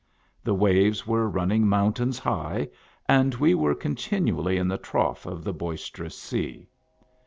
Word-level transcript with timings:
The 0.43 0.55
waves 0.55 1.05
were 1.05 1.29
running 1.29 1.67
mountains 1.67 2.17
high, 2.17 2.69
and 3.07 3.35
we 3.35 3.53
were 3.53 3.75
continu 3.75 4.35
ally 4.39 4.55
in 4.55 4.67
the 4.67 4.79
trough 4.79 5.27
of 5.27 5.43
the 5.43 5.53
boisterous 5.53 6.17
sea. 6.17 6.67